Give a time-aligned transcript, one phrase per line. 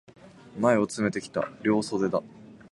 [0.57, 2.23] 前を詰めてきた、両襟だ。